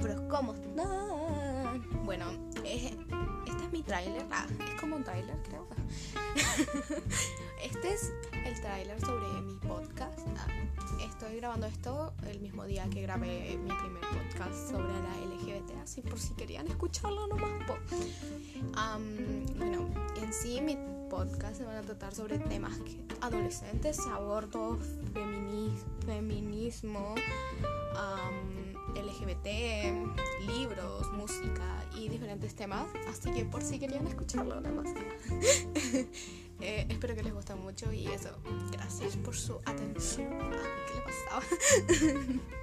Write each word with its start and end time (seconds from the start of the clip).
pero 0.00 0.28
¿cómo 0.28 0.54
están? 0.54 2.04
Bueno, 2.04 2.26
este 2.64 3.64
es 3.64 3.72
mi 3.72 3.82
tráiler. 3.82 4.26
Ah, 4.30 4.46
es 4.68 4.80
como 4.80 4.96
un 4.96 5.04
tráiler, 5.04 5.36
creo. 5.42 5.66
este 7.62 7.92
es 7.92 8.12
el 8.44 8.60
tráiler 8.60 9.00
sobre 9.00 9.26
mi 9.42 9.54
podcast. 9.56 10.18
Ah, 10.36 10.46
estoy 11.04 11.36
grabando 11.36 11.66
esto 11.66 12.12
el 12.26 12.40
mismo 12.40 12.64
día 12.64 12.88
que 12.90 13.02
grabé 13.02 13.58
mi 13.58 13.70
primer 13.70 14.00
podcast 14.00 14.70
sobre 14.70 14.92
la 14.92 15.16
LGBT, 15.26 15.82
así 15.82 16.00
por 16.00 16.18
si 16.18 16.34
querían 16.34 16.66
escucharlo 16.68 17.26
nomás. 17.26 17.50
Um, 18.60 19.46
bueno, 19.56 19.88
en 20.16 20.32
sí 20.32 20.60
mi 20.60 20.76
podcast 21.08 21.56
se 21.56 21.64
van 21.64 21.76
a 21.76 21.82
tratar 21.82 22.14
sobre 22.14 22.38
temas 22.38 22.76
que, 22.78 23.04
adolescentes, 23.20 23.98
aborto, 24.06 24.78
feminis, 25.12 25.84
feminismo. 26.06 27.14
LGBT, 29.40 30.46
libros, 30.46 31.10
música 31.12 31.84
y 31.96 32.08
diferentes 32.08 32.54
temas. 32.54 32.86
Así 33.08 33.30
que 33.32 33.44
por 33.44 33.62
si 33.62 33.78
querían 33.78 34.06
escucharlo, 34.06 34.60
nada 34.60 34.74
más. 34.74 34.94
Eh, 36.62 36.84
espero 36.90 37.14
que 37.14 37.22
les 37.22 37.32
guste 37.32 37.54
mucho 37.54 37.90
y 37.90 38.06
eso. 38.08 38.36
Gracias 38.70 39.16
por 39.16 39.34
su 39.34 39.54
atención. 39.64 40.28
¿Qué 40.28 40.94
le 40.94 41.00
pasaba? 41.00 42.42